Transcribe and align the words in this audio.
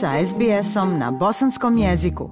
sa 0.00 0.24
SBS-om 0.26 0.98
na 0.98 1.10
bosanskom 1.10 1.78
jeziku. 1.78 2.30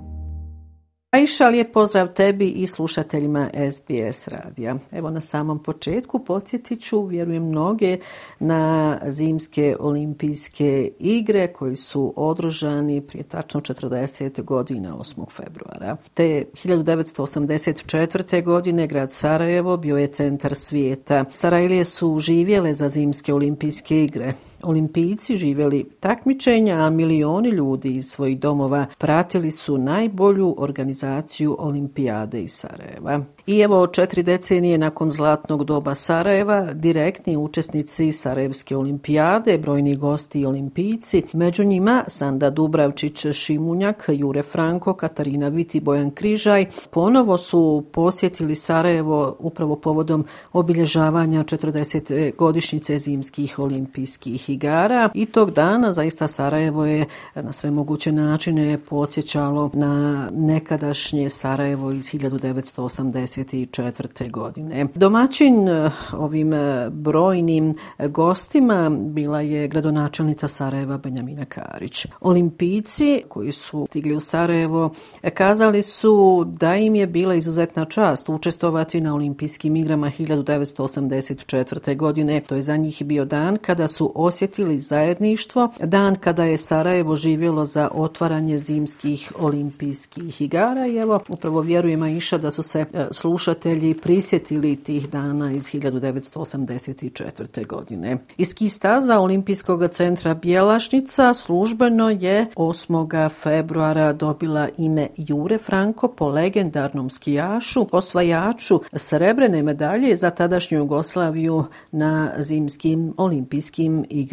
Aisha, 1.11 1.49
lijep 1.49 1.73
pozdrav 1.73 2.09
tebi 2.09 2.49
i 2.49 2.67
slušateljima 2.67 3.51
SBS 3.73 4.29
radija. 4.29 4.77
Evo 4.93 5.11
na 5.11 5.21
samom 5.21 5.63
početku 5.63 6.25
podsjetit 6.25 6.81
ću, 6.81 7.03
vjerujem 7.03 7.49
mnoge, 7.49 7.99
na 8.39 8.99
zimske 9.07 9.77
olimpijske 9.81 10.91
igre 10.99 11.53
koji 11.53 11.77
su 11.77 12.13
održani 12.17 13.01
prije 13.01 13.23
tačno 13.23 13.61
40 13.61 14.43
godina 14.43 14.97
8. 14.97 15.31
februara. 15.31 15.97
Te 16.15 16.45
1984. 16.65 18.45
godine 18.45 18.87
grad 18.87 19.13
Sarajevo 19.13 19.77
bio 19.77 19.97
je 19.97 20.07
centar 20.07 20.55
svijeta. 20.55 21.25
Sarajlije 21.33 21.85
su 21.85 22.19
živjele 22.19 22.75
za 22.75 22.89
zimske 22.89 23.35
olimpijske 23.35 24.05
igre 24.05 24.35
olimpijci 24.63 25.37
živeli 25.37 25.91
takmičenja, 26.01 26.75
a 26.75 26.91
milioni 26.91 27.49
ljudi 27.49 27.97
iz 27.97 28.07
svojih 28.07 28.39
domova 28.39 28.87
pratili 28.99 29.51
su 29.51 29.79
najbolju 29.79 30.55
organizaciju 30.59 31.57
olimpijade 31.59 32.43
iz 32.43 32.53
Sarajeva. 32.53 33.21
I 33.47 33.61
evo 33.61 33.87
četiri 33.87 34.23
decenije 34.23 34.79
nakon 34.79 35.11
zlatnog 35.11 35.65
doba 35.65 35.95
Sarajeva, 35.95 36.73
direktni 36.73 37.37
učesnici 37.37 38.13
Sarajevske 38.13 38.77
olimpijade, 38.77 39.59
brojni 39.59 39.97
gosti 39.97 40.41
i 40.41 40.47
olimpijci, 40.47 41.23
među 41.33 41.65
njima 41.65 42.05
Sanda 42.07 42.51
Dubravčić, 42.51 43.27
Šimunjak, 43.33 44.05
Jure 44.09 44.43
Franko, 44.43 44.95
Katarina 44.95 45.49
Viti, 45.49 45.81
Bojan 45.81 46.11
Križaj, 46.11 46.67
ponovo 46.91 47.39
su 47.39 47.85
posjetili 47.93 48.55
Sarajevo 48.55 49.37
upravo 49.39 49.77
povodom 49.77 50.25
obilježavanja 50.53 51.45
40. 51.45 52.37
godišnjice 52.37 52.99
zimskih 52.99 53.59
olimpijskih 53.59 54.51
igara 54.57 55.11
i 55.15 55.27
tog 55.27 55.51
dana 55.51 55.93
zaista 55.93 56.29
Sarajevo 56.29 56.87
je 56.87 57.07
na 57.35 57.53
sve 57.53 57.71
moguće 57.71 58.13
načine 58.13 58.79
podsjećalo 58.79 59.71
na 59.75 60.29
nekadašnje 60.33 61.31
Sarajevo 61.31 61.93
iz 61.93 62.05
1984. 62.05 64.31
godine. 64.31 64.87
Domaćin 64.95 65.69
eh, 65.69 65.91
ovim 66.13 66.53
eh, 66.53 66.91
brojnim 66.91 67.75
eh, 67.99 68.09
gostima 68.09 68.91
bila 68.91 69.41
je 69.41 69.69
gradonačelnica 69.69 70.49
Sarajeva 70.49 70.99
Benjamina 70.99 71.45
Karić. 71.45 72.07
Olimpijci 72.21 73.23
koji 73.29 73.53
su 73.53 73.87
stigli 73.89 74.17
u 74.17 74.21
Sarajevo 74.21 74.91
kazali 75.35 75.83
su 75.83 76.45
da 76.59 76.77
im 76.77 76.95
je 76.95 77.07
bila 77.07 77.35
izuzetna 77.35 77.85
čast 77.85 78.29
učestovati 78.29 79.01
na 79.01 79.15
olimpijskim 79.15 79.77
igrama 79.77 80.11
1984. 80.19 81.97
godine. 81.97 82.41
To 82.41 82.55
je 82.55 82.63
za 82.63 82.77
njih 82.77 83.05
bio 83.05 83.25
dan 83.25 83.57
kada 83.57 83.89
su 83.89 84.13
osjetili 84.15 84.36
zajedništvo, 84.81 85.69
dan 85.81 86.17
kada 86.17 86.45
je 86.45 86.57
Sarajevo 86.57 87.17
živjelo 87.17 87.65
za 87.65 87.89
otvaranje 87.95 88.59
zimskih 88.59 89.33
olimpijskih 89.39 90.43
igara 90.43 90.87
i 90.87 90.97
evo 90.97 91.21
upravo 91.29 91.61
vjerujemo 91.61 92.07
iša 92.07 92.39
da 92.39 92.51
su 92.51 92.63
se 92.63 92.81
e, 92.81 93.07
slušatelji 93.11 93.95
prisjetili 93.95 94.77
tih 94.77 95.11
dana 95.11 95.53
iz 95.53 95.65
1984. 95.65 97.67
godine. 97.67 98.19
Iz 98.37 98.55
kistaza 98.55 99.21
Olimpijskog 99.21 99.91
centra 99.91 100.35
Bjelašnica 100.35 101.35
službeno 101.35 102.11
je 102.11 102.47
8. 102.57 103.31
februara 103.43 104.13
dobila 104.13 104.69
ime 104.79 105.09
Jure 105.17 105.59
Franko 105.59 106.09
po 106.09 106.29
legendarnom 106.29 107.11
skijašu, 107.11 107.87
osvajaču 107.93 108.81
srebrene 108.93 109.63
medalje 109.63 110.17
za 110.17 110.31
tadašnju 110.31 110.79
Jugoslaviju 110.79 111.65
na 111.93 112.33
zimskim 112.39 113.15
olimpijskim 113.17 114.05
igrama. 114.11 114.26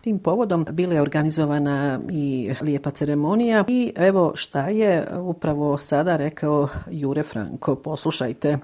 Tim 0.00 0.18
povodom 0.18 0.66
bila 0.70 0.94
je 0.94 1.00
organizovana 1.00 2.00
i 2.10 2.50
lijepa 2.60 2.90
ceremonija 2.90 3.64
i 3.68 3.92
evo 3.96 4.32
šta 4.34 4.68
je 4.68 5.06
upravo 5.18 5.78
sada 5.78 6.16
rekao 6.16 6.68
Jure 6.90 7.22
Franko. 7.22 7.74
Poslušajte. 7.74 8.58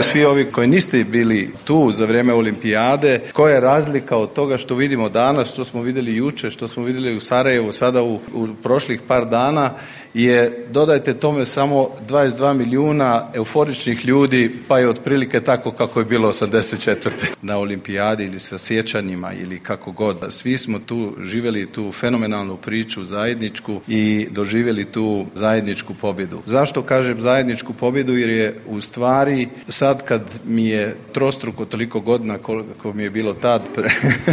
Svi 0.00 0.24
ovi 0.24 0.44
koji 0.44 0.68
niste 0.68 1.04
bili 1.04 1.50
tu 1.64 1.90
za 1.92 2.06
vrijeme 2.06 2.34
olimpijade, 2.34 3.20
koja 3.32 3.54
je 3.54 3.60
razlika 3.60 4.16
od 4.16 4.32
toga 4.32 4.58
što 4.58 4.74
vidimo 4.74 5.08
danas, 5.08 5.52
što 5.52 5.64
smo 5.64 5.82
vidjeli 5.82 6.16
juče, 6.16 6.50
što 6.50 6.68
smo 6.68 6.82
vidjeli 6.82 7.16
u 7.16 7.20
Sarajevu 7.20 7.72
sada 7.72 8.02
u, 8.02 8.14
u 8.14 8.48
prošlih 8.62 9.00
par 9.08 9.26
dana, 9.26 9.70
je, 10.14 10.66
dodajte 10.70 11.14
tome, 11.14 11.46
samo 11.46 11.88
22 12.08 12.54
milijuna 12.54 13.28
euforičnih 13.34 14.06
ljudi, 14.06 14.50
pa 14.68 14.78
je 14.78 14.88
otprilike 14.88 15.40
tako 15.40 15.70
kako 15.70 15.98
je 15.98 16.04
bilo 16.04 16.32
84. 16.32 17.10
na 17.42 17.58
olimpijadi 17.58 18.24
ili 18.24 18.40
sa 18.40 18.58
sjećanjima 18.58 19.32
ili 19.32 19.58
kako 19.58 19.92
god. 19.92 20.16
Svi 20.28 20.58
smo 20.58 20.78
tu 20.78 21.12
živjeli 21.20 21.66
tu 21.66 21.92
fenomenalnu 21.92 22.56
priču 22.56 23.04
zajedničku 23.04 23.80
i 23.88 24.28
doživjeli 24.30 24.84
tu 24.84 25.26
zajedničku 25.34 25.94
pobjedu. 26.00 26.42
Zašto 26.46 26.82
kažem 26.82 27.20
zajedničku 27.20 27.72
pobjedu? 27.72 28.16
Jer 28.16 28.30
je 28.30 28.54
u 28.66 28.80
stvari 28.80 29.48
sad 29.68 30.04
kad 30.04 30.22
mi 30.44 30.66
je 30.66 30.96
trostruko 31.12 31.64
toliko 31.64 32.00
godina 32.00 32.38
koliko 32.38 32.92
mi 32.92 33.02
je 33.02 33.10
bilo 33.10 33.32
tad, 33.32 33.62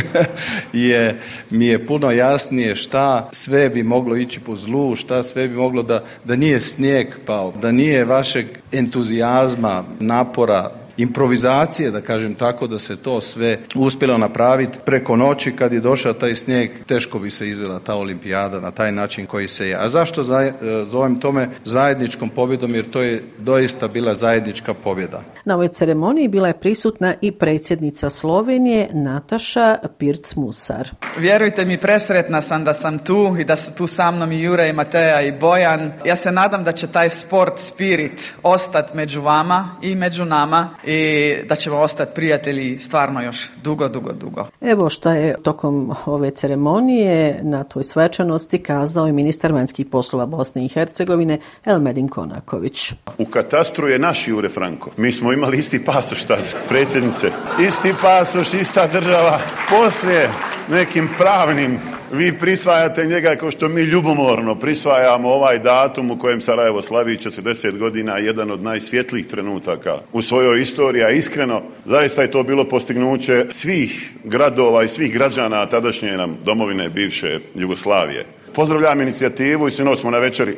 je, 0.73 1.22
mi 1.50 1.66
je 1.66 1.85
puno 1.85 2.11
jasnije 2.11 2.75
šta 2.75 3.29
sve 3.31 3.69
bi 3.69 3.84
moglo 3.84 4.16
ići 4.16 4.40
po 4.40 4.56
zlu, 4.56 4.96
šta 4.96 5.23
sve 5.23 5.47
bi 5.47 5.56
moglo 5.56 5.69
moglo 5.69 5.84
da, 5.84 6.03
da 6.24 6.35
nije 6.35 6.62
snijeg 6.62 7.07
pao, 7.25 7.53
da 7.62 7.72
nije 7.72 8.06
vašeg 8.06 8.46
entuzijazma, 8.72 9.84
napora, 10.00 10.72
improvizacije, 11.02 11.92
da 11.92 12.02
kažem 12.02 12.36
tako, 12.36 12.68
da 12.68 12.80
se 12.80 12.98
to 12.98 13.22
sve 13.22 13.58
uspjelo 13.76 14.18
napraviti 14.18 14.78
preko 14.86 15.16
noći 15.16 15.56
kad 15.56 15.74
je 15.74 15.80
došao 15.80 16.14
taj 16.14 16.36
snijeg, 16.36 16.72
teško 16.86 17.20
bi 17.20 17.32
se 17.32 17.50
izvela 17.50 17.80
ta 17.80 17.96
olimpijada 17.96 18.60
na 18.60 18.72
taj 18.72 18.92
način 18.92 19.26
koji 19.26 19.48
se 19.48 19.70
je. 19.70 19.76
A 19.76 19.90
zašto 19.90 20.22
e, 20.22 20.54
zovem 20.86 21.20
tome 21.20 21.50
zajedničkom 21.64 22.30
pobjedom, 22.30 22.76
jer 22.76 22.90
to 22.90 23.02
je 23.02 23.24
doista 23.38 23.88
bila 23.88 24.14
zajednička 24.14 24.74
pobjeda. 24.74 25.22
Na 25.46 25.56
ovoj 25.56 25.68
ceremoniji 25.68 26.28
bila 26.28 26.48
je 26.48 26.59
prisutna 26.59 27.14
i 27.22 27.32
predsjednica 27.32 28.09
Slovenije 28.09 28.90
Nataša 28.94 29.78
Pirc-Musar. 30.00 30.88
Vjerujte 31.18 31.66
mi, 31.66 31.78
presretna 31.78 32.42
sam 32.42 32.64
da 32.64 32.74
sam 32.74 33.00
tu 33.00 33.36
i 33.40 33.44
da 33.44 33.56
su 33.56 33.76
tu 33.76 33.88
sa 33.88 34.12
mnom 34.12 34.32
i 34.32 34.42
Jure 34.42 34.70
i 34.70 34.74
Mateja 34.74 35.22
i 35.22 35.32
Bojan. 35.32 35.92
Ja 36.06 36.16
se 36.16 36.32
nadam 36.32 36.64
da 36.64 36.72
će 36.72 36.88
taj 36.88 37.09
sport 37.09 37.59
spirit 37.59 38.34
ostati 38.44 38.98
među 38.98 39.22
vama 39.22 39.76
i 39.82 39.96
među 39.96 40.26
nama 40.26 40.70
i 40.90 41.36
da 41.48 41.56
ćemo 41.56 41.78
ostati 41.78 42.12
prijatelji 42.16 42.80
stvarno 42.80 43.22
još 43.22 43.50
dugo, 43.64 43.88
dugo, 43.88 44.12
dugo. 44.14 44.48
Evo 44.62 44.90
što 44.90 45.12
je 45.12 45.36
tokom 45.44 45.94
ove 46.06 46.32
ceremonije 46.32 47.40
na 47.44 47.64
toj 47.64 47.84
svečanosti 47.84 48.64
kazao 48.64 49.08
i 49.08 49.12
ministar 49.12 49.54
vanjskih 49.54 49.86
poslova 49.86 50.26
Bosne 50.26 50.66
i 50.66 50.68
Hercegovine 50.68 51.40
Elmedin 51.66 52.08
Konaković. 52.08 52.94
U 53.18 53.26
katastru 53.26 53.88
je 53.88 54.00
naš 54.00 54.28
Jure 54.28 54.50
Franko. 54.50 54.90
Mi 54.98 55.12
smo 55.12 55.34
imali 55.34 55.58
isti 55.58 55.86
pasoš 55.86 56.24
tad, 56.24 56.56
predsjednice. 56.68 57.32
Isti 57.68 57.94
pasoš, 58.02 58.54
ista 58.54 58.88
država. 58.88 59.40
Poslije 59.70 60.30
nekim 60.70 61.10
pravnim 61.18 61.80
vi 62.12 62.38
prisvajate 62.38 63.06
njega 63.06 63.36
kao 63.36 63.52
što 63.52 63.68
mi 63.68 63.81
ljubomorno 63.81 64.56
prisvajamo 64.56 65.30
ovaj 65.30 65.59
datum 65.59 66.12
u 66.12 66.18
kojem 66.18 66.42
Sarajevo 66.42 66.81
slavi 66.81 67.18
40 67.18 67.78
godina, 67.78 68.18
jedan 68.18 68.52
od 68.52 68.64
najsvjetlijih 68.64 69.28
trenutaka 69.28 70.00
u 70.14 70.22
svojoj 70.22 70.62
istoriji, 70.62 71.03
a 71.03 71.09
iskreno, 71.09 71.62
zaista 71.86 72.22
je 72.22 72.31
to 72.31 72.44
bilo 72.44 72.64
postignuće 72.64 73.46
svih 73.52 74.12
gradova 74.24 74.84
i 74.84 74.88
svih 74.88 75.14
građana 75.14 75.66
tadašnje 75.66 76.12
nam 76.12 76.38
domovine 76.46 76.90
bivše 76.90 77.40
Jugoslavije. 77.56 78.26
Pozdravljam 78.53 79.02
inicijativu 79.02 79.68
i 79.68 79.72
sinoć 79.72 80.00
smo 80.00 80.12
na 80.12 80.18
večeri 80.18 80.56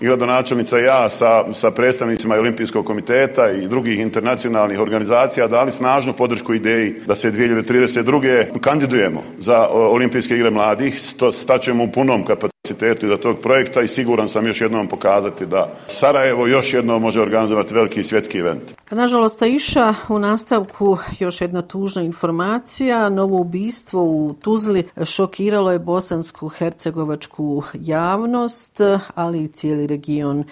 i 0.00 0.04
gradonačelnica 0.06 0.78
i 0.78 0.84
ja 0.84 1.10
sa, 1.10 1.54
sa 1.54 1.70
predstavnicima 1.70 2.34
Olimpijskog 2.34 2.86
komiteta 2.86 3.50
i 3.50 3.68
drugih 3.68 3.98
internacionalnih 3.98 4.80
organizacija 4.80 5.48
dali 5.48 5.72
snažnu 5.72 6.12
podršku 6.12 6.54
ideji 6.54 6.94
da 7.06 7.14
se 7.14 7.32
2032. 7.32 8.60
kandidujemo 8.60 9.22
za 9.38 9.68
Olimpijske 9.68 10.34
igre 10.34 10.50
mladih, 10.50 11.00
staćemo 11.32 11.84
u 11.84 11.92
punom 11.92 12.24
kapacitetu 12.24 12.59
kapacitetu 12.68 13.08
za 13.08 13.16
tog 13.16 13.38
projekta 13.38 13.82
i 13.82 13.88
siguran 13.88 14.28
sam 14.28 14.46
još 14.46 14.60
jednom 14.60 14.88
pokazati 14.88 15.46
da 15.46 15.72
Sarajevo 15.86 16.46
još 16.46 16.74
jednom 16.74 17.02
može 17.02 17.20
organizovati 17.20 17.74
veliki 17.74 18.04
svjetski 18.04 18.38
event. 18.38 18.62
Pa 18.88 18.96
nažalost, 18.96 19.42
iša 19.42 19.94
u 20.08 20.18
nastavku 20.18 20.98
još 21.18 21.40
jedna 21.40 21.62
tužna 21.62 22.02
informacija. 22.02 23.08
Novo 23.08 23.40
ubistvo 23.40 24.04
u 24.04 24.34
Tuzli 24.42 24.84
šokiralo 25.04 25.72
je 25.72 25.78
bosansku 25.78 26.48
hercegovačku 26.48 27.62
javnost, 27.74 28.80
ali 29.14 29.44
i 29.44 29.48
cijeli 29.48 29.86
region 29.86 30.44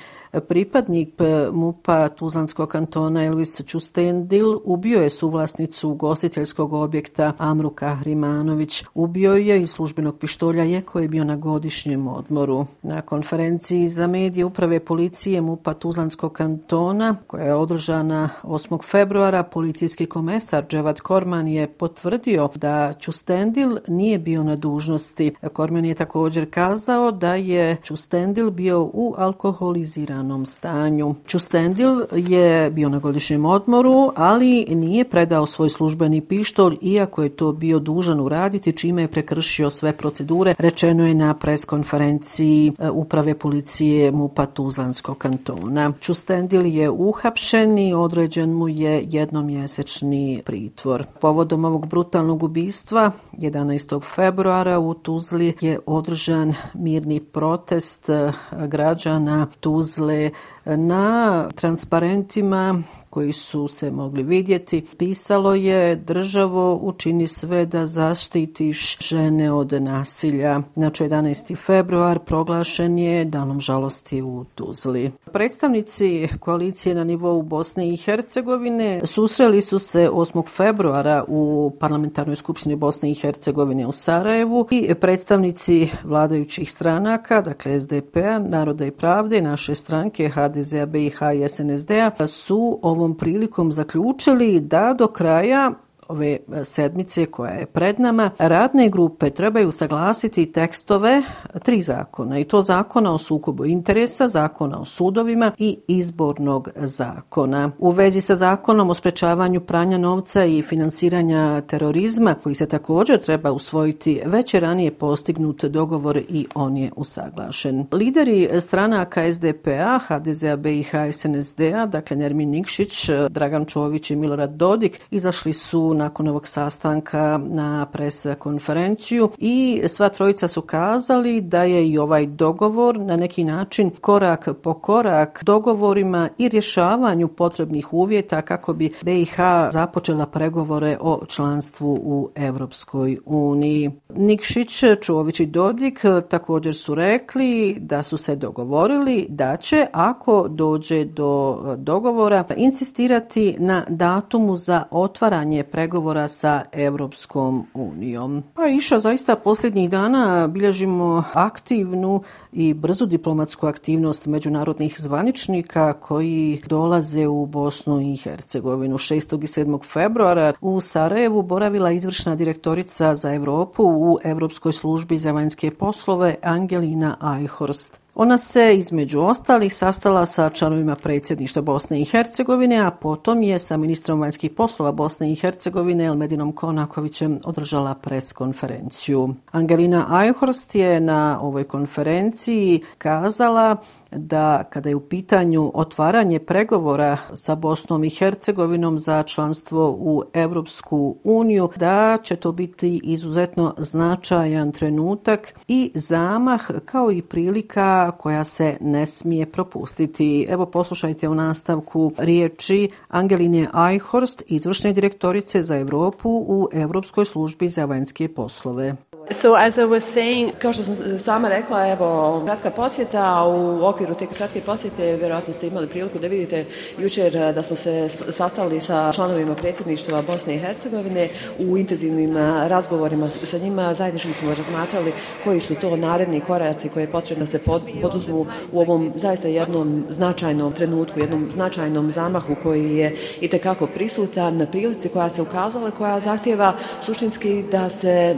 Pripadnik 0.49 1.21
e, 1.21 1.49
MUPA 1.53 2.09
Tuzlanskog 2.09 2.69
kantona 2.69 3.25
Elvis 3.25 3.63
Čustendil 3.67 4.59
ubio 4.65 5.03
je 5.03 5.11
suvlasnicu 5.11 5.95
gostiteljskog 5.95 6.73
objekta 6.73 7.33
Amru 7.39 7.71
Kahrimanović. 7.71 8.85
Ubio 8.95 9.33
je 9.33 9.63
i 9.63 9.67
službenog 9.67 10.19
pištolja 10.19 10.63
je 10.63 10.83
koji 10.83 11.05
je 11.05 11.09
bio 11.09 11.25
na 11.25 11.37
godišnjem 11.37 12.09
odmoru. 12.09 12.67
Na 12.83 13.03
konferenciji 13.03 13.89
za 13.89 14.07
medije 14.07 14.45
uprave 14.45 14.81
policije 14.81 15.41
MUPA 15.41 15.75
Tuzlanskog 15.75 16.33
kantona 16.33 17.17
koja 17.27 17.45
je 17.45 17.55
održana 17.55 18.29
8. 18.43 18.91
februara 18.91 19.43
policijski 19.43 20.07
komesar 20.07 20.67
Dževad 20.69 21.01
Korman 21.01 21.49
je 21.49 21.67
potvrdio 21.67 22.49
da 22.55 22.93
Čustendil 22.99 23.77
nije 23.89 24.19
bio 24.19 24.43
na 24.43 24.57
dužnosti. 24.57 25.35
Korman 25.53 25.85
je 25.85 25.95
također 25.95 26.51
kazao 26.51 27.13
da 27.13 27.35
je 27.35 27.77
Čustendil 27.83 28.51
bio 28.51 28.83
u 28.83 29.15
alkoholiziranju 29.19 30.18
alkoholiziranom 30.19 30.47
stanju. 30.47 31.15
Čustendil 31.26 32.00
je 32.12 32.70
bio 32.70 32.88
na 32.88 32.99
godišnjem 32.99 33.44
odmoru, 33.44 34.12
ali 34.17 34.67
nije 34.69 35.05
predao 35.05 35.47
svoj 35.47 35.70
službeni 35.70 36.20
pištolj, 36.20 36.76
iako 36.82 37.23
je 37.23 37.29
to 37.29 37.53
bio 37.53 37.79
dužan 37.79 38.20
uraditi, 38.20 38.73
čime 38.73 39.03
je 39.03 39.09
prekršio 39.09 39.70
sve 39.70 39.93
procedure, 39.93 40.55
rečeno 40.59 41.06
je 41.06 41.15
na 41.15 41.35
preskonferenciji 41.35 42.73
e, 42.79 42.91
uprave 42.91 43.35
policije 43.35 44.12
MUPA 44.12 44.47
Tuzlanskog 44.47 45.19
kantona. 45.19 45.93
Čustendil 46.00 46.67
je 46.67 46.91
uhapšen 46.91 47.79
i 47.79 47.94
određen 47.94 48.50
mu 48.50 48.69
je 48.69 49.05
jednomjesečni 49.11 50.43
pritvor. 50.44 51.05
Povodom 51.21 51.64
ovog 51.64 51.87
brutalnog 51.87 52.43
ubistva, 52.43 53.11
11. 53.32 54.03
februara 54.14 54.79
u 54.79 54.94
Tuzli 54.94 55.55
je 55.61 55.79
održan 55.87 56.55
mirni 56.75 57.21
protest 57.21 58.09
e, 58.09 58.32
građana 58.67 59.47
Tuzle 59.61 60.08
Dakle, 60.09 60.31
na 60.77 61.49
transparentima 61.55 62.83
koji 63.19 63.32
su 63.32 63.69
se 63.69 63.91
mogli 63.91 64.23
vidjeti. 64.23 64.85
Pisalo 64.99 65.55
je 65.55 65.97
državo 65.97 66.79
učini 66.82 67.26
sve 67.26 67.67
da 67.67 67.87
zaštitiš 67.87 68.99
žene 68.99 69.53
od 69.53 69.73
nasilja. 69.73 70.61
Znači 70.75 71.05
11. 71.05 71.56
februar 71.56 72.19
proglašen 72.19 72.99
je 72.99 73.25
danom 73.25 73.61
žalosti 73.61 74.23
u 74.23 74.44
Tuzli. 74.55 75.11
Predstavnici 75.32 76.29
koalicije 76.41 76.94
na 76.94 77.05
nivou 77.05 77.43
Bosne 77.43 77.88
i 77.88 77.97
Hercegovine 77.97 79.00
susreli 79.05 79.62
su 79.62 79.79
se 79.79 80.09
8. 80.11 80.49
februara 80.56 81.25
u 81.29 81.73
parlamentarnoj 81.81 82.37
skupštini 82.37 82.76
Bosne 82.76 83.11
i 83.11 83.14
Hercegovine 83.14 83.87
u 83.87 83.93
Sarajevu 83.93 84.67
i 84.71 84.94
predstavnici 84.94 85.88
vladajućih 86.05 86.73
stranaka, 86.73 87.43
dakle 87.43 87.81
SDP-a, 87.81 88.38
Naroda 88.38 88.87
i 88.87 88.91
pravde, 88.91 89.43
naše 89.43 89.75
stranke 89.75 90.29
HDZ-a, 90.29 90.87
BiH 90.87 91.19
i 91.35 91.49
SNSD-a 91.49 92.26
su 92.26 92.79
ovom 92.82 93.08
ovom 93.09 93.17
prilikom 93.17 93.73
zaključili 93.73 94.61
da 94.61 94.95
do 94.99 95.07
kraja 95.07 95.73
ove 96.09 96.39
e, 96.53 96.65
sedmice 96.65 97.27
koja 97.27 97.53
je 97.53 97.67
pred 97.67 98.01
nama, 98.01 98.31
radne 98.39 98.89
grupe 98.89 99.31
trebaju 99.31 99.73
saglasiti 99.73 100.53
tekstove 100.53 101.23
e, 101.55 101.59
tri 101.59 101.83
zakona 101.83 102.39
i 102.39 102.45
to 102.45 102.63
zakona 102.63 103.15
o 103.15 103.19
sukobu 103.19 103.67
interesa, 103.67 104.29
zakona 104.29 104.81
o 104.81 104.85
sudovima 104.85 105.53
i 105.59 105.79
izbornog 105.89 106.69
zakona. 106.77 107.71
U 107.79 107.91
vezi 107.91 108.21
sa 108.21 108.37
zakonom 108.37 108.91
o 108.91 108.95
sprečavanju 108.95 109.61
pranja 109.61 109.99
novca 109.99 110.45
i 110.45 110.63
finansiranja 110.63 111.61
terorizma, 111.61 112.35
koji 112.43 112.55
se 112.55 112.67
također 112.67 113.19
treba 113.19 113.53
usvojiti, 113.53 114.23
već 114.27 114.55
je 114.55 114.61
ranije 114.61 114.91
postignut 114.91 115.65
dogovor 115.65 116.17
i 116.17 116.47
on 116.55 116.77
je 116.77 116.91
usaglašen. 116.97 117.87
Lideri 117.93 118.49
stranaka 118.61 119.33
SDP-a, 119.33 119.99
HDZ-a, 119.99 120.57
BiH, 120.57 120.91
SNSD-a, 121.13 121.87
dakle 121.87 122.17
Nermin 122.17 122.51
Nikšić, 122.51 123.09
e, 123.09 123.29
Dragan 123.29 123.65
Čović 123.65 124.11
i 124.11 124.17
Milorad 124.17 124.51
Dodik, 124.51 125.01
izašli 125.11 125.53
su 125.53 125.95
nakon 125.99 126.29
ovog 126.29 126.47
sastanka 126.47 127.41
na 127.45 127.87
pres 127.93 128.27
konferenciju 128.39 129.31
i 129.39 129.83
sva 129.89 130.09
trojica 130.09 130.49
su 130.49 130.62
kazali 130.62 131.41
da 131.41 131.62
je 131.62 131.89
i 131.89 131.99
ovaj 131.99 132.27
dogovor 132.27 132.99
na 133.00 133.17
neki 133.17 133.45
način 133.45 133.91
korak 134.00 134.49
po 134.62 134.75
korak 134.75 135.45
dogovorima 135.45 136.29
i 136.39 136.49
rješavanju 136.49 137.29
potrebnih 137.29 137.93
uvjeta 137.93 138.43
kako 138.43 138.73
bi 138.73 138.93
BiH 139.03 139.37
započela 139.73 140.27
pregovore 140.27 140.97
o 141.00 141.21
članstvu 141.27 142.00
u 142.03 142.31
Evropskoj 142.35 143.19
uniji. 143.27 143.91
Nikšić, 144.09 144.85
Čuović 145.00 145.41
i 145.41 145.47
Dodik 145.47 146.05
također 146.29 146.75
su 146.75 146.95
rekli 146.95 147.77
da 147.81 148.03
su 148.03 148.17
se 148.19 148.37
dogovorili 148.37 149.27
da 149.29 149.56
će, 149.56 149.87
ako 149.93 150.49
dođe 150.49 151.05
do 151.05 151.62
dogovora, 151.77 152.45
insistirati 152.56 153.56
na 153.59 153.85
datumu 153.89 154.56
za 154.56 154.85
otvaranje 154.91 155.62
pregovora 155.62 155.88
pregovora 155.88 156.29
sa 156.29 156.62
Evropskom 156.73 157.67
unijom. 157.75 158.43
Pa 158.55 158.67
iša 158.67 158.99
zaista 158.99 159.37
posljednjih 159.37 159.90
dana 159.90 160.49
bilježimo 160.49 161.25
aktivnu 161.32 162.23
i 162.52 162.75
brzu 162.75 163.06
diplomatsku 163.06 163.67
aktivnost 163.67 164.26
međunarodnih 164.26 165.00
zvaničnika 165.00 165.93
koji 165.93 166.62
dolaze 166.67 167.26
u 167.26 167.46
Bosnu 167.46 168.00
i 168.00 168.17
Hercegovinu. 168.17 168.99
6. 168.99 169.14
i 169.14 169.46
7. 169.46 169.93
februara 169.93 170.52
u 170.61 170.81
Sarajevu 170.81 171.43
boravila 171.43 171.90
izvršna 171.90 172.35
direktorica 172.35 173.14
za 173.14 173.35
Evropu 173.35 173.82
u 173.85 174.19
Evropskoj 174.25 174.73
službi 174.73 175.19
za 175.19 175.32
vanjske 175.32 175.70
poslove 175.70 176.35
Angelina 176.43 177.17
Eichhorst. 177.40 178.08
Ona 178.20 178.38
se 178.38 178.76
između 178.79 179.20
ostalih 179.20 179.75
sastala 179.75 180.26
sa 180.26 180.50
članovima 180.50 180.97
predsjedništva 180.97 181.62
Bosne 181.62 182.00
i 182.00 182.05
Hercegovine, 182.05 182.79
a 182.79 182.91
potom 182.91 183.43
je 183.43 183.59
sa 183.59 183.76
ministrom 183.76 184.20
vanjskih 184.20 184.50
poslova 184.50 184.93
Bosne 184.93 185.32
i 185.32 185.35
Hercegovine 185.35 186.05
Elmedinom 186.05 186.53
Konakovićem 186.53 187.41
održala 187.44 187.94
pres 187.94 188.32
konferenciju. 188.32 189.35
Angelina 189.50 190.06
Ajhorst 190.09 190.75
je 190.75 191.00
na 191.00 191.38
ovoj 191.43 191.65
konferenciji 191.65 192.81
kazala 192.99 193.76
da 194.11 194.65
kada 194.71 194.89
je 194.89 194.97
u 194.97 195.01
pitanju 195.01 195.71
otvaranje 195.75 196.39
pregovora 196.39 197.17
sa 197.35 197.55
Bosnom 197.55 198.05
i 198.05 198.11
Hercegovinom 198.11 198.99
za 198.99 199.23
članstvo 199.23 199.91
u 199.91 200.23
Evropsku 200.35 201.17
uniju, 201.25 201.71
da 201.77 202.19
će 202.23 202.37
to 202.37 202.53
biti 202.53 203.01
izuzetno 203.05 203.75
značajan 203.79 204.73
trenutak 204.73 205.55
i 205.69 205.91
zamah 205.95 206.71
kao 206.85 207.13
i 207.13 207.23
prilika 207.23 208.11
koja 208.11 208.45
se 208.45 208.77
ne 208.81 209.07
smije 209.07 209.47
propustiti. 209.47 210.47
Evo 210.49 210.67
poslušajte 210.67 211.29
u 211.29 211.35
nastavku 211.35 212.13
riječi 212.19 212.91
Angeline 213.09 213.69
Eichhorst, 213.91 214.43
izvršne 214.47 214.93
direktorice 214.93 215.63
za 215.63 215.79
Evropu 215.79 216.31
u 216.31 216.69
Evropskoj 216.73 217.25
službi 217.25 217.69
za 217.69 217.85
vanjske 217.85 218.29
poslove. 218.29 218.97
So 219.31 219.55
as 219.55 219.77
I 219.79 219.85
was 219.85 220.05
saying, 220.15 220.53
kao 220.59 220.73
što 220.73 220.83
sam 220.83 221.19
sama 221.19 221.49
rekla, 221.49 221.89
evo, 221.89 222.43
kratka 222.47 222.71
posjeta, 222.71 223.45
u 223.45 223.87
okviru 223.87 224.15
te 224.15 224.27
kratke 224.27 224.61
posjete 224.61 225.17
vjerojatno 225.17 225.55
ste 225.55 225.67
imali 225.67 225.89
priliku 225.89 226.19
da 226.19 226.27
vidite 226.27 226.65
jučer 226.99 227.37
eh, 227.37 227.53
da 227.53 227.63
smo 227.63 227.77
se 227.77 228.09
sastali 228.33 228.81
sa 228.81 229.13
članovima 229.13 229.55
predsjedništva 229.55 230.23
Bosne 230.23 230.55
i 230.55 230.59
Hercegovine 230.59 231.29
u 231.59 231.79
intenzivnim 231.79 232.37
eh, 232.37 232.69
razgovorima 232.69 233.31
sa 233.31 233.59
njima. 233.59 233.95
Zajednički 233.95 234.33
smo 234.33 234.55
razmatrali 234.55 235.12
koji 235.45 235.61
su 235.61 235.75
to 235.75 235.97
naredni 235.97 236.41
koraci 236.41 236.88
koje 236.88 237.02
je 237.02 237.12
potrebno 237.12 237.47
se 237.47 237.59
se 237.59 237.64
poduzmu 238.02 238.47
u 238.73 238.81
ovom 238.81 239.12
zaista 239.14 239.49
jednom 239.49 240.05
značajnom 240.11 240.73
trenutku, 240.73 241.21
jednom 241.21 241.49
značajnom 241.52 242.11
zamahu 242.11 242.55
koji 242.62 242.97
je 242.97 243.17
i 243.41 243.49
tekako 243.49 243.87
prisutan 243.87 244.57
na 244.57 244.67
prilici 244.67 245.09
koja 245.09 245.31
se 245.31 245.43
ukazala, 245.43 245.91
koja 245.91 246.21
zahtjeva 246.21 246.73
suštinski 247.05 247.62
da 247.73 247.91
se 247.91 248.37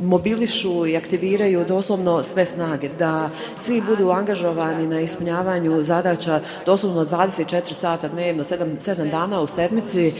mobilizuje 0.00 0.27
mobilišu 0.30 0.86
i 0.86 0.96
aktiviraju 0.96 1.64
doslovno 1.64 2.22
sve 2.22 2.46
snage, 2.46 2.88
da 2.98 3.30
svi 3.56 3.82
budu 3.88 4.10
angažovani 4.10 4.86
na 4.86 5.00
ispunjavanju 5.00 5.84
zadaća 5.84 6.40
doslovno 6.66 7.04
24 7.04 7.72
sata 7.72 8.08
dnevno, 8.08 8.44
7, 8.44 8.76
7 8.86 9.10
dana 9.10 9.40
u 9.40 9.46
sedmici, 9.46 10.12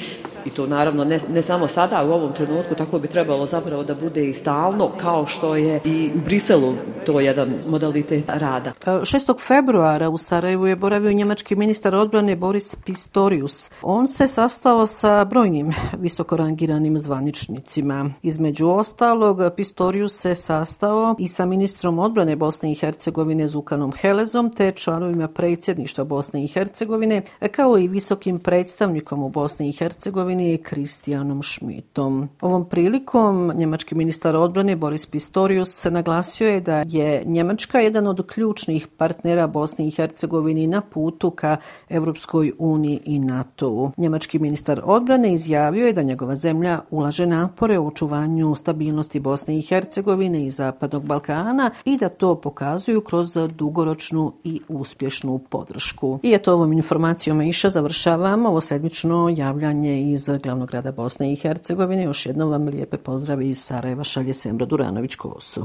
i 0.44 0.50
to 0.50 0.66
naravno 0.66 1.04
ne, 1.04 1.18
ne 1.28 1.42
samo 1.42 1.68
sada 1.68 2.04
u 2.04 2.12
ovom 2.12 2.32
trenutku, 2.32 2.74
tako 2.74 2.98
bi 2.98 3.08
trebalo 3.08 3.46
zapravo 3.46 3.84
da 3.84 3.94
bude 3.94 4.28
i 4.28 4.34
stalno, 4.34 4.90
kao 4.96 5.26
što 5.26 5.56
je 5.56 5.80
i 5.84 6.10
u 6.14 6.20
Briselu 6.24 6.74
to 7.06 7.20
jedan 7.20 7.54
modalitet 7.66 8.24
rada. 8.28 8.72
Pa, 8.84 8.92
6. 8.92 9.46
Februara 9.46 10.08
u 10.08 10.18
Sarajevu 10.18 10.66
je 10.66 10.76
boravio 10.76 11.12
njemački 11.12 11.56
ministar 11.56 11.94
odbrane 11.94 12.36
Boris 12.36 12.76
Pistorius. 12.84 13.70
On 13.82 14.08
se 14.08 14.28
sastao 14.28 14.86
sa 14.86 15.24
brojnim 15.24 15.72
visokorangiranim 15.98 16.98
zvaničnicima. 16.98 18.10
Između 18.22 18.68
ostalog, 18.68 19.38
Pistorius 19.56 20.20
se 20.20 20.34
sastao 20.34 21.14
i 21.18 21.28
sa 21.28 21.46
ministrom 21.46 21.98
odbrane 21.98 22.36
Bosne 22.36 22.72
i 22.72 22.74
Hercegovine 22.74 23.48
Zukanom 23.48 23.92
Helezom, 23.92 24.52
te 24.52 24.72
članovima 24.72 25.28
predsjedništva 25.28 26.04
Bosne 26.04 26.44
i 26.44 26.48
Hercegovine, 26.48 27.22
kao 27.50 27.78
i 27.78 27.88
visokim 27.88 28.38
predstavnikom 28.38 29.22
u 29.22 29.28
Bosni 29.28 29.68
i 29.68 29.72
Hercegovini 29.72 30.27
Hercegovine 30.28 30.58
Kristijanom 30.58 31.42
Šmitom. 31.42 32.28
Ovom 32.40 32.64
prilikom 32.64 33.52
njemački 33.54 33.94
ministar 33.94 34.36
odbrane 34.36 34.76
Boris 34.76 35.06
Pistorius 35.06 35.70
se 35.70 35.90
naglasio 35.90 36.48
je 36.48 36.60
da 36.60 36.82
je 36.86 37.22
Njemačka 37.26 37.80
jedan 37.80 38.06
od 38.06 38.26
ključnih 38.26 38.86
partnera 38.96 39.46
Bosne 39.46 39.86
i 39.86 39.90
Hercegovini 39.90 40.66
na 40.66 40.80
putu 40.80 41.30
ka 41.30 41.56
Evropskoj 41.88 42.52
uniji 42.58 43.00
i 43.04 43.18
NATO-u. 43.18 43.90
Njemački 43.96 44.38
ministar 44.38 44.80
odbrane 44.84 45.34
izjavio 45.34 45.86
je 45.86 45.92
da 45.92 46.02
njegova 46.02 46.36
zemlja 46.36 46.80
ulaže 46.90 47.26
napore 47.26 47.78
u 47.78 47.86
očuvanju 47.86 48.54
stabilnosti 48.54 49.20
Bosne 49.20 49.58
i 49.58 49.62
Hercegovine 49.62 50.46
i 50.46 50.50
Zapadnog 50.50 51.04
Balkana 51.04 51.70
i 51.84 51.96
da 51.96 52.08
to 52.08 52.34
pokazuju 52.34 53.00
kroz 53.00 53.36
dugoročnu 53.48 54.32
i 54.44 54.60
uspješnu 54.68 55.38
podršku. 55.38 56.18
I 56.22 56.32
eto 56.32 56.52
ovom 56.52 56.72
informacijom 56.72 57.42
iša 57.42 57.70
završavamo 57.70 58.48
ovo 58.48 58.60
sedmično 58.60 59.34
javljanje 59.36 60.02
iz 60.02 60.17
iz 60.18 60.28
glavnog 60.42 60.68
grada 60.68 60.92
Bosne 60.92 61.32
i 61.32 61.36
Hercegovine. 61.36 62.02
Još 62.02 62.26
jednom 62.26 62.50
vam 62.50 62.68
lijepe 62.68 62.96
pozdrave 62.98 63.48
iz 63.48 63.58
Sarajeva 63.58 64.04
šalje 64.04 64.34
Semra 64.34 64.66
Duranović-Kosu. 64.66 65.64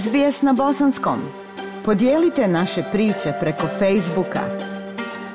SBS 0.00 0.42
na 0.42 0.52
bosanskom. 0.52 1.20
Podijelite 1.84 2.48
naše 2.48 2.82
priče 2.92 3.32
preko 3.40 3.66
Facebooka. 3.66 4.40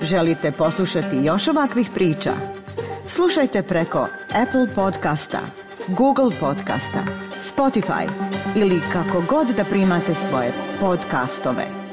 Želite 0.01 0.51
poslušati 0.51 1.15
još 1.23 1.47
ovakvih 1.47 1.89
priča? 1.93 2.31
Slušajte 3.07 3.63
preko 3.63 4.07
Apple 4.29 4.75
podcasta, 4.75 5.39
Google 5.87 6.31
podcasta, 6.39 7.03
Spotify 7.39 8.09
ili 8.55 8.81
kako 8.93 9.23
god 9.29 9.47
da 9.47 9.63
primate 9.63 10.13
svoje 10.29 10.51
podcastove. 10.79 11.84